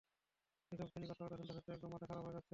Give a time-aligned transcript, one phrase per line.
[0.71, 2.49] এসব জ্ঞানী কথাবার্তা শুনতে শুনতে একদম মাথা খারাপ হয়ে যাচ্ছে।